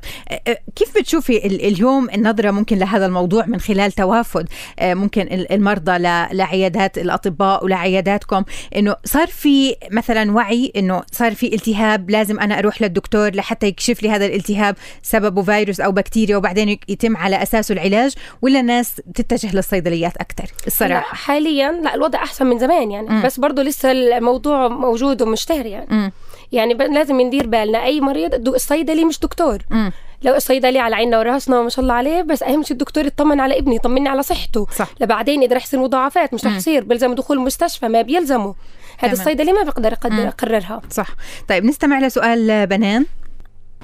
كيف 0.75 0.97
بتشوفي 0.97 1.45
ال- 1.45 1.65
اليوم 1.65 2.09
النظرة 2.09 2.51
ممكن 2.51 2.77
لهذا 2.77 3.05
الموضوع 3.05 3.45
من 3.45 3.59
خلال 3.59 3.91
توافد؟ 3.91 4.47
أه، 4.79 4.93
ممكن 4.93 5.21
ال- 5.21 5.51
المرضى 5.51 5.97
لعيادات 6.31 6.97
الأطباء 7.35 7.65
ولعياداتكم 7.65 8.43
إنه 8.75 8.95
صار 9.05 9.27
في 9.27 9.75
مثلا 9.91 10.31
وعي 10.31 10.71
إنه 10.75 11.03
صار 11.11 11.35
في 11.35 11.55
التهاب 11.55 12.09
لازم 12.09 12.39
أنا 12.39 12.59
أروح 12.59 12.81
للدكتور 12.81 13.35
لحتى 13.35 13.67
يكشف 13.67 14.03
لي 14.03 14.09
هذا 14.09 14.25
الالتهاب 14.25 14.75
سببه 15.01 15.41
فيروس 15.41 15.79
أو 15.79 15.91
بكتيريا 15.91 16.37
وبعدين 16.37 16.79
يتم 16.87 17.17
على 17.17 17.43
أساسه 17.43 17.73
العلاج 17.73 18.13
ولا 18.41 18.59
الناس 18.59 19.01
تتجه 19.15 19.55
للصيدليات 19.55 20.17
أكثر 20.17 20.43
لا 20.43 20.67
الصراحة 20.67 21.15
حاليا 21.15 21.71
لا 21.71 21.95
الوضع 21.95 22.23
أحسن 22.23 22.45
من 22.45 22.59
زمان 22.59 22.91
يعني 22.91 23.09
مم. 23.09 23.21
بس 23.21 23.39
برضه 23.39 23.63
لسه 23.63 23.91
الموضوع 23.91 24.67
موجود 24.67 25.21
ومشتهر 25.21 25.65
يعني 25.65 25.87
مم. 25.89 26.11
يعني 26.51 26.73
لازم 26.73 27.21
ندير 27.21 27.47
بالنا 27.47 27.83
أي 27.83 28.01
مريض 28.01 28.47
الصيدلي 28.47 29.05
مش 29.05 29.19
دكتور 29.19 29.57
مم. 29.69 29.91
لو 30.25 30.35
الصيدلي 30.35 30.79
على 30.79 30.95
عيننا 30.95 31.19
وراسنا 31.19 31.61
ما 31.61 31.69
شاء 31.69 31.83
الله 31.83 31.93
عليه 31.93 32.21
بس 32.21 32.43
أهم 32.43 32.63
شيء 32.63 32.71
الدكتور 32.71 33.05
يطمن 33.05 33.39
على 33.39 33.59
ابني 33.59 33.75
يطمني 33.75 34.09
على 34.09 34.23
صحته 34.23 34.67
صح. 34.75 34.87
لبعدين 35.01 35.41
اذا 35.43 35.55
رح 35.55 35.63
يصير 35.63 35.79
مضاعفات 35.79 36.33
مش 36.33 36.45
رح. 36.45 36.55
يصير 36.55 36.83
بيلزم 36.83 37.15
دخول 37.15 37.37
المستشفى 37.37 37.87
ما 37.87 38.01
بيلزمه 38.01 38.55
هذا. 38.97 39.11
الصيدلي 39.11 39.53
ما 39.53 39.63
بيقدر 39.63 39.91
يقدر 39.91 40.13
مم. 40.13 40.25
يقررها 40.25 40.81
صح 40.91 41.07
طيب 41.47 41.65
نستمع 41.65 41.99
لسؤال 41.99 42.67
بنان 42.67 43.05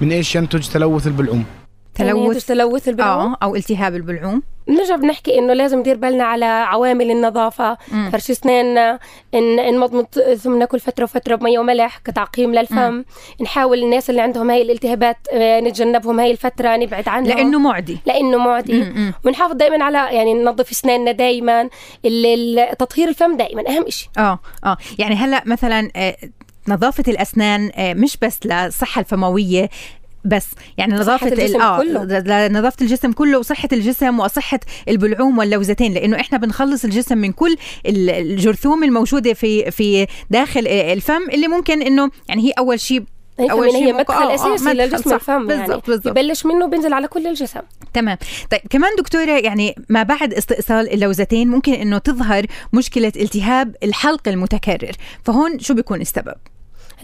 من 0.00 0.12
إيش 0.12 0.36
ينتج 0.36 0.68
تلوث 0.68 1.06
البلعوم؟ 1.06 1.44
تلوث. 1.94 2.46
تلوث 2.46 2.88
البلعوم؟ 2.88 3.32
آه 3.32 3.38
أو 3.42 3.56
التهاب 3.56 3.94
البلعوم. 3.94 4.42
بنرجع 4.68 4.96
بنحكي 4.96 5.38
إنه 5.38 5.52
لازم 5.52 5.78
ندير 5.78 5.96
بالنا 5.96 6.24
على 6.24 6.44
عوامل 6.44 7.10
النظافة 7.10 7.78
مم. 7.92 8.10
فرش 8.12 8.30
اسناننا 8.30 8.98
ان 9.34 9.74
نمضمض 9.74 10.06
ثم 10.42 10.58
نأكل 10.58 10.80
فترة 10.80 11.04
وفترة 11.04 11.34
بميه 11.36 11.58
وملح 11.58 11.98
كتعقيم 11.98 12.54
للفم. 12.54 13.04
نحاول 13.40 13.82
الناس 13.82 14.10
اللي 14.10 14.20
عندهم 14.20 14.50
هاي 14.50 14.62
الالتهابات 14.62 15.16
آه، 15.32 15.60
نتجنبهم 15.60 16.20
هاي 16.20 16.30
الفترة 16.30 16.76
نبعد 16.76 17.08
عنهم. 17.08 17.28
لأنه 17.28 17.58
معدي. 17.58 17.98
لأنه 18.06 18.38
معدي. 18.38 18.72
مم، 18.82 18.92
مم. 18.96 19.12
ونحافظ 19.24 19.54
دائما 19.54 19.84
على 19.84 20.16
يعني 20.16 20.34
ننظف 20.34 20.70
أسناننا 20.70 21.12
دائما. 21.12 21.68
تطهير 22.78 23.08
الفم 23.08 23.36
دائما 23.36 23.62
أهم 23.68 23.84
شيء 23.88 24.08
آه 24.18 24.38
آه. 24.64 24.76
يعني 24.98 25.14
هلأ 25.14 25.42
مثلا 25.46 25.90
آه، 25.96 26.16
نظافة 26.68 27.04
الأسنان 27.08 27.70
آه، 27.74 27.94
مش 27.94 28.16
بس 28.22 28.38
للصحه 28.46 29.00
الفموية 29.00 29.68
بس. 30.24 30.46
يعني 30.78 30.94
نظافة 30.94 31.26
ال- 31.26 31.32
الجسم 31.40 31.60
آه 31.60 31.78
كله. 31.78 32.04
لنظافة 32.48 32.76
الجسم 32.82 33.12
كله 33.12 33.38
وصحة 33.38 33.68
الجسم 33.72 34.20
وصحة 34.20 34.60
البلعوم 34.88 35.38
واللوزتين 35.38 35.92
لأنه 35.94 36.20
إحنا 36.20 36.38
بنخلص 36.38 36.84
الجسم 36.84 37.18
من 37.18 37.32
كل 37.32 37.56
ال- 37.86 38.10
الجرثوم 38.10 38.84
الموجودة 38.84 39.32
في 39.34 39.70
في 39.70 40.06
داخل 40.30 40.66
الفم 40.68 41.30
اللي 41.32 41.48
ممكن 41.48 41.82
إنه 41.82 42.10
يعني 42.28 42.42
هي 42.42 42.50
أول 42.58 42.80
شيء 42.80 43.02
أول 43.40 43.70
شيء 43.70 43.86
هي 43.86 43.92
مدخل 43.92 44.14
آه 44.14 44.34
أساسي 44.34 44.70
آه 44.70 44.72
للجسم 44.72 45.14
الفم 45.14 45.46
بالزبط 45.46 45.68
يعني 45.68 45.82
بالزبط. 45.86 46.06
يبلش 46.18 46.46
منه 46.46 46.66
بينزل 46.66 46.92
على 46.92 47.08
كل 47.08 47.26
الجسم. 47.26 47.60
تمام. 47.94 48.16
طيب 48.50 48.60
كمان 48.70 48.90
دكتورة 48.98 49.30
يعني 49.38 49.74
ما 49.88 50.02
بعد 50.02 50.34
استئصال 50.34 50.92
اللوزتين 50.92 51.48
ممكن 51.48 51.72
إنه 51.72 51.98
تظهر 51.98 52.46
مشكلة 52.72 53.12
التهاب 53.16 53.76
الحلق 53.82 54.28
المتكرر. 54.28 54.92
فهون 55.24 55.58
شو 55.58 55.74
بيكون 55.74 56.00
السبب؟ 56.00 56.34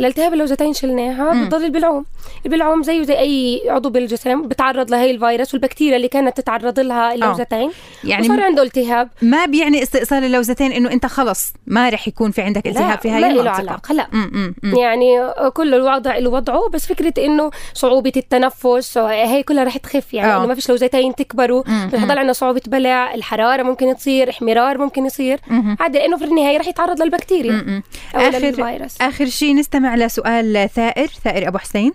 الالتهاب 0.01 0.33
اللوزتين 0.33 0.73
شلناها 0.73 1.45
بتضل 1.45 1.65
البلعوم 1.65 2.05
البلعوم 2.47 2.83
زيه 2.83 3.03
زي 3.03 3.19
أي 3.19 3.63
عضو 3.69 3.91
بالجسم 3.91 4.43
بتعرض 4.43 4.91
لهي 4.91 5.11
الفيروس 5.11 5.55
والبكتيريا 5.55 5.97
اللي 5.97 6.09
كانت 6.09 6.37
تتعرض 6.37 6.81
لها 6.81 7.15
اللوزتين. 7.15 7.71
يعني 8.05 8.29
صار 8.29 8.41
عنده 8.41 8.63
التهاب. 8.63 9.09
ما 9.23 9.47
بيعني 9.47 9.83
استئصال 9.83 10.25
اللوزتين 10.25 10.73
إنه 10.73 10.93
أنت 10.93 11.07
خلص 11.07 11.53
ما 11.67 11.89
رح 11.89 12.09
يكون 12.09 12.31
في 12.31 12.43
عندك 12.43 12.67
التهاب 12.67 12.99
في 12.99 13.11
هاي 13.11 13.19
المنطقة. 13.19 13.43
لا 13.43 13.51
علاقة 13.51 13.95
لا. 13.95 14.07
م 14.13 14.27
-م 14.27 14.53
-م. 14.65 14.79
يعني 14.79 15.31
كل 15.55 15.75
الوضع 15.75 16.19
له 16.19 16.31
وضعه 16.31 16.69
بس 16.69 16.87
فكرة 16.87 17.25
إنه 17.25 17.51
صعوبة 17.75 18.13
التنفس 18.17 18.99
هي 18.99 19.43
كلها 19.43 19.65
رح 19.65 19.77
تخف. 19.77 20.15
يعني 20.15 20.37
إنه 20.37 20.47
ما 20.47 20.55
فيش 20.55 20.69
لوزتين 20.69 21.15
تكبروا 21.15 21.63
رح 21.67 22.03
يضل 22.03 22.19
عندنا 22.19 22.33
صعوبة 22.33 22.63
بلع 22.67 23.15
الحرارة 23.15 23.63
ممكن 23.63 23.97
تصير 23.97 24.31
احمرار 24.31 24.79
ممكن 24.79 25.07
يصير. 25.07 25.41
عادي 25.81 25.99
لأنه 25.99 26.17
في 26.17 26.25
النهاية 26.25 26.59
رح 26.59 26.69
يتعرض 26.69 27.03
للبكتيريا 27.03 27.83
أو 28.15 28.21
اخر 28.21 28.39
للفيروس. 28.39 29.01
آخر 29.01 29.27
شيء 29.27 29.55
نستمع 29.79 29.91
على 29.91 30.09
سؤال 30.09 30.71
ثائر 30.71 31.07
ثائر 31.07 31.49
أبو 31.49 31.59
حسين 31.59 31.93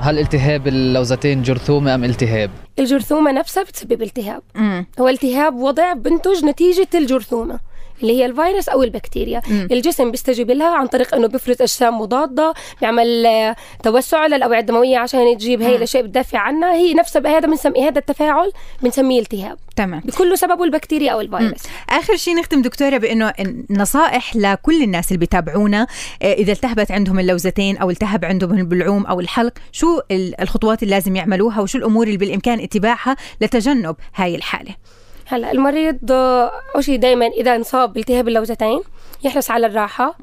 هل 0.00 0.18
التهاب 0.18 0.68
اللوزتين 0.68 1.42
جرثومة 1.42 1.94
أم 1.94 2.04
التهاب؟ 2.04 2.50
الجرثومة 2.78 3.32
نفسها 3.32 3.62
بتسبب 3.62 4.02
التهاب 4.02 4.42
مم. 4.54 4.86
هو 5.00 5.08
التهاب 5.08 5.54
وضع 5.54 5.92
بنتج 5.92 6.44
نتيجة 6.44 6.88
الجرثومة 6.94 7.60
اللي 8.02 8.12
هي 8.12 8.26
الفيروس 8.26 8.68
أو 8.68 8.82
البكتيريا. 8.82 9.42
مم. 9.48 9.68
الجسم 9.72 10.10
بيستجيب 10.10 10.50
لها 10.50 10.76
عن 10.76 10.86
طريق 10.86 11.14
إنه 11.14 11.26
بيفرز 11.26 11.62
أجسام 11.62 12.00
مضادة 12.00 12.54
بيعمل 12.80 13.26
آه، 13.26 13.56
توسع 13.82 14.26
للأوعية 14.26 14.60
الدموية 14.60 14.98
عشان 14.98 15.38
تجيب 15.38 15.62
هي 15.62 15.76
الأشياء 15.76 16.02
بتدافع 16.02 16.38
عنها. 16.38 16.72
هي 16.74 16.94
نفسها 16.94 17.38
هذا 17.38 17.46
بنسميه 17.46 17.88
هذا 17.88 17.98
التفاعل 17.98 18.52
بنسميه 18.82 19.20
التهاب. 19.20 19.58
تمام. 19.76 20.00
بكل 20.00 20.38
سببه 20.38 20.64
البكتيريا 20.64 21.12
أو 21.12 21.20
الفيروس. 21.20 21.66
مم. 21.66 21.96
آخر 21.98 22.16
شيء 22.16 22.36
نختم 22.36 22.62
دكتورة 22.62 22.96
بإنه 22.96 23.32
نصائح 23.70 24.36
لكل 24.36 24.82
الناس 24.82 25.08
اللي 25.08 25.18
بيتابعونا 25.18 25.86
آه، 26.22 26.32
إذا 26.32 26.52
التهبت 26.52 26.90
عندهم 26.90 27.18
اللوزتين 27.18 27.76
أو 27.76 27.90
التهب 27.90 28.24
عندهم 28.24 28.58
البلعوم 28.58 29.06
أو 29.06 29.20
الحلق 29.20 29.52
شو 29.72 30.00
الخطوات 30.10 30.82
اللي 30.82 30.94
لازم 30.94 31.16
يعملوها 31.16 31.60
وشو 31.60 31.78
الأمور 31.78 32.06
اللي 32.06 32.16
بالإمكان 32.16 32.60
اتباعها 32.60 33.16
لتجنب 33.40 33.96
هاي 34.14 34.34
الحالة؟ 34.34 34.74
هلا 35.30 35.52
المريض 35.52 35.98
أول 36.10 36.84
شيء 36.84 36.98
دائما 36.98 37.26
إذا 37.26 37.56
انصاب 37.56 37.92
بالتهاب 37.92 38.28
اللوزتين 38.28 38.80
يحرص 39.24 39.50
على 39.50 39.66
الراحة 39.66 40.18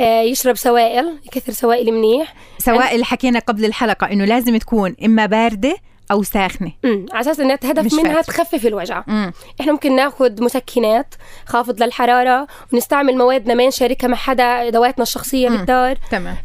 آه 0.00 0.22
يشرب 0.22 0.56
سوائل 0.56 1.18
يكثر 1.26 1.52
سوائل 1.52 1.92
منيح. 1.92 2.34
سوائل 2.58 3.04
حكينا 3.04 3.38
قبل 3.38 3.64
الحلقة 3.64 4.12
إنه 4.12 4.24
لازم 4.24 4.56
تكون 4.56 4.96
إما 5.04 5.26
باردة 5.26 5.76
أو 6.10 6.22
ساخنة. 6.22 6.72
امم 6.84 7.06
على 7.12 7.20
أساس 7.20 7.40
انها 7.40 7.56
تهدف 7.56 7.94
منها 7.94 8.14
فاتر. 8.14 8.32
تخفف 8.32 8.66
الوجع. 8.66 9.02
مم. 9.06 9.32
إحنا 9.60 9.72
ممكن 9.72 9.96
ناخذ 9.96 10.42
مسكنات 10.42 11.14
خافض 11.46 11.82
للحرارة 11.82 12.46
ونستعمل 12.72 13.16
موادنا 13.16 13.54
ما 13.54 13.66
نشاركها 13.66 14.08
مع 14.08 14.16
حدا 14.16 14.70
دواتنا 14.70 15.02
الشخصية 15.02 15.48
بالدار 15.48 15.96
تمام. 16.10 16.36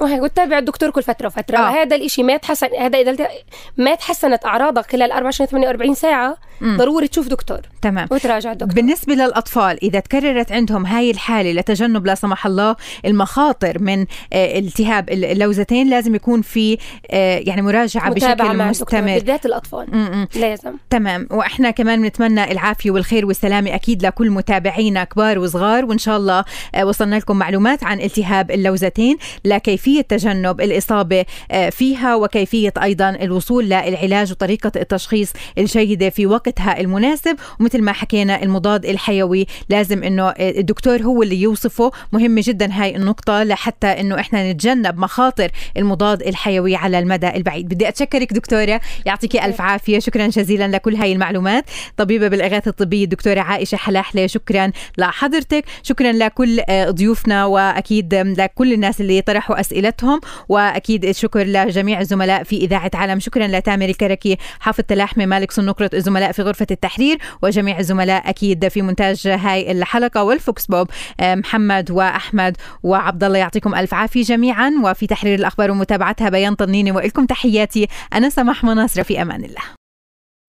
وتتابع 0.00 0.58
الدكتور 0.58 0.90
كل 0.90 1.02
فترة 1.02 1.26
وفترة. 1.26 1.56
آه. 1.58 1.70
هذا 1.82 1.96
الإشي 1.96 2.22
ما 2.22 2.36
تحسن 2.36 2.68
هذا 2.80 2.98
إذا 2.98 3.28
ما 3.76 3.94
تحسنت 3.94 4.44
أعراضك 4.46 4.90
خلال 4.92 5.12
24 5.12 5.46
48 5.48 5.94
ساعة 5.94 6.36
مم. 6.60 6.76
ضروري 6.76 7.08
تشوف 7.08 7.28
دكتور 7.28 7.60
تمام. 7.82 8.08
وتراجع 8.10 8.52
الدكتور. 8.52 8.74
بالنسبة 8.74 9.14
للأطفال 9.14 9.78
إذا 9.84 10.00
تكررت 10.00 10.52
عندهم 10.52 10.86
هاي 10.86 11.10
الحالة 11.10 11.52
لتجنب 11.52 12.06
لا 12.06 12.14
سمح 12.14 12.46
الله 12.46 12.76
المخاطر 13.06 13.78
من 13.78 14.06
آه 14.32 14.58
التهاب 14.58 15.10
اللوزتين 15.10 15.90
لازم 15.90 16.14
يكون 16.14 16.42
في 16.42 16.78
آه 17.10 17.38
يعني 17.38 17.62
مراجعة 17.62 18.10
بشكل 18.10 18.56
مستمر. 18.56 19.00
بالذات 19.14 19.46
الأطفال. 19.46 19.86
مم. 19.92 20.28
لازم. 20.34 20.72
تمام. 20.90 21.28
وإحنا 21.30 21.70
كمان 21.70 22.02
بنتمنى 22.02 22.52
العافية 22.52 22.90
والخير 22.90 23.26
والسلامة 23.26 23.74
أكيد 23.74 24.06
لكل 24.06 24.30
متابعينا 24.30 25.04
كبار 25.04 25.38
وصغار 25.38 25.84
وإن 25.84 25.98
شاء 25.98 26.16
الله 26.16 26.44
آه 26.74 26.84
وصلنا 26.86 27.16
لكم 27.16 27.36
معلومات 27.36 27.84
عن 27.84 28.00
التهاب 28.00 28.50
اللوزتين. 28.50 29.16
لكيف 29.44 29.85
كيفية 29.86 30.00
تجنب 30.00 30.60
الإصابة 30.60 31.24
آه، 31.50 31.70
فيها 31.70 32.14
وكيفية 32.14 32.72
أيضا 32.82 33.10
الوصول 33.10 33.64
للعلاج 33.64 34.32
وطريقة 34.32 34.72
التشخيص 34.76 35.32
الجيدة 35.58 36.10
في 36.10 36.26
وقتها 36.26 36.80
المناسب. 36.80 37.36
ومثل 37.60 37.82
ما 37.82 37.92
حكينا 37.92 38.42
المضاد 38.42 38.86
الحيوي 38.86 39.46
لازم 39.68 40.02
أنه 40.02 40.28
آه، 40.28 40.34
الدكتور 40.50 41.02
هو 41.02 41.22
اللي 41.22 41.40
يوصفه. 41.42 41.90
مهمة 42.12 42.42
جدا 42.44 42.72
هاي 42.72 42.96
النقطة 42.96 43.42
لحتى 43.42 43.86
أنه 43.86 44.20
إحنا 44.20 44.52
نتجنب 44.52 44.98
مخاطر 44.98 45.50
المضاد 45.76 46.22
الحيوي 46.22 46.76
على 46.76 46.98
المدى 46.98 47.28
البعيد. 47.28 47.68
بدي 47.68 47.88
أتشكرك 47.88 48.32
دكتورة 48.32 48.80
يعطيك 49.06 49.36
ألف 49.36 49.60
عافية. 49.60 49.98
شكرا 49.98 50.26
جزيلا 50.26 50.68
لكل 50.68 50.96
هاي 50.96 51.12
المعلومات. 51.12 51.64
طبيبة 51.96 52.28
بالإغاثة 52.28 52.68
الطبية 52.68 53.04
الدكتورة 53.04 53.40
عائشة 53.40 53.76
حلاحلة 53.76 54.26
شكرا 54.26 54.70
لحضرتك. 54.98 55.64
شكرا 55.82 56.12
لكل 56.12 56.60
آه، 56.68 56.90
ضيوفنا 56.90 57.44
وأكيد 57.44 58.14
لكل 58.14 58.72
الناس 58.72 59.00
اللي 59.00 59.20
طرحوا 59.20 59.60
أسئلة 59.60 59.75
أسئلتهم. 59.76 60.20
وأكيد 60.48 61.04
الشكر 61.04 61.42
لجميع 61.42 62.00
الزملاء 62.00 62.42
في 62.42 62.56
إذاعة 62.56 62.90
عالم. 62.94 63.20
شكرا 63.20 63.46
لتامر 63.46 63.84
الكركي 63.84 64.36
حافظ 64.60 64.84
تلاحمي 64.88 65.26
مالك 65.26 65.52
صنقرة 65.52 65.90
الزملاء 65.94 66.32
في 66.32 66.42
غرفة 66.42 66.66
التحرير 66.70 67.18
وجميع 67.42 67.78
الزملاء 67.78 68.28
أكيد 68.30 68.68
في 68.68 68.82
مونتاج 68.82 69.26
هاي 69.26 69.72
الحلقة. 69.72 70.22
وال 70.24 70.41
vox 70.41 70.66
pop 70.66 70.90
آه، 71.20 71.34
محمد 71.34 71.90
وأحمد 71.90 72.56
وعبد 72.82 73.24
الله 73.24 73.38
يعطيكم 73.38 73.74
ألف 73.74 73.94
عافية 73.94 74.22
جميعا. 74.22 74.72
وفي 74.84 75.06
تحرير 75.06 75.34
الأخبار 75.34 75.70
ومتابعتها 75.70 76.28
بيان 76.28 76.54
طنيني 76.54 76.92
وإلكم 76.92 77.26
تحياتي. 77.26 77.88
أنا 78.14 78.28
سماح 78.28 78.64
مناصرة 78.64 79.02
في 79.02 79.22
أمان 79.22 79.44
الله. 79.44 79.85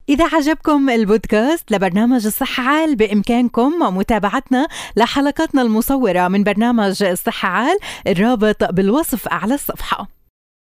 إذا 0.10 0.26
عجبكم 0.26 0.90
البودكاست 0.90 1.72
لبرنامج 1.72 2.26
الصحة 2.26 2.64
عال 2.64 2.96
بإمكانكم 2.96 3.98
متابعتنا 3.98 4.68
لحلقاتنا 4.96 5.62
المصورة 5.62 6.28
من 6.28 6.44
برنامج 6.44 7.04
الصحة 7.04 7.50
عال 7.50 7.78
الرابط 8.08 8.64
بالوصف 8.64 9.28
أعلى 9.28 9.54
الصفحة. 9.54 10.17